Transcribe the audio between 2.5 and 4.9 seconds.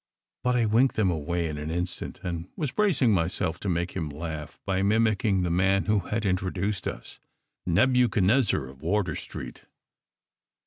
was bracing myself to make him laugh by